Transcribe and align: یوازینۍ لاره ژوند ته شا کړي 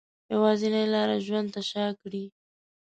یوازینۍ 0.33 0.85
لاره 0.93 1.15
ژوند 1.27 1.47
ته 1.53 1.61
شا 1.69 1.85
کړي 2.01 2.23